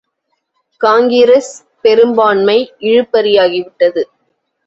காங்கிரஸ் 0.81 1.51
பெரும்பான்மை 1.81 2.57
இழுபறியாகிவிட்டது. 2.79 4.03